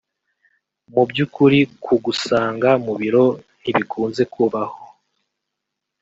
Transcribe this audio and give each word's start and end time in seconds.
Mu 0.93 1.03
by’ukuri 1.09 1.59
kugusanga 1.83 2.69
mu 2.85 2.93
biro 2.99 3.25
ntibikunze 3.61 4.21
kubaho 4.33 4.79